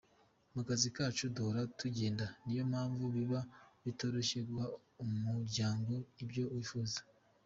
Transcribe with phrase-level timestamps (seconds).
[0.53, 3.41] Mu kazi kacu duhora tugenda niyo mpamvu biba
[3.83, 4.67] bitoroshye guha
[5.03, 5.93] umuryango
[6.23, 6.99] ibyo wifuza.